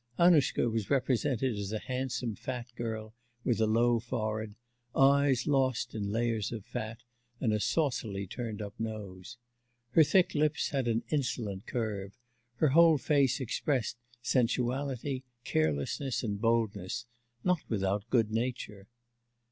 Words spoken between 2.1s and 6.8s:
fat girl with a low forehead, eyes lost in layers of